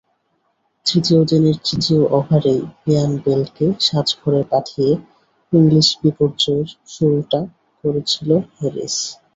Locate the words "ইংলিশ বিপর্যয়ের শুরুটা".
5.53-7.39